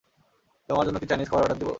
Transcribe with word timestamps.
তোমার 0.69 0.85
জন্য 0.87 0.97
কি 0.99 1.07
চাইনিজ 1.09 1.27
খাবার 1.29 1.43
অর্ডার 1.43 1.59
দিব? 1.59 1.69